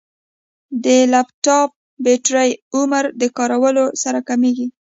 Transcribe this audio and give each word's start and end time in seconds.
د 0.83 0.85
لپټاپ 1.13 1.69
بیټرۍ 2.03 2.51
عمر 2.75 3.03
د 3.21 3.23
کارولو 3.37 3.85
سره 4.03 4.19
کمېږي. 4.29 4.67